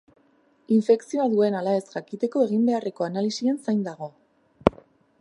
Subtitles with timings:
[0.77, 4.13] Infekzioa duen ala ez jakiteko egin beharreko analisien zain dago.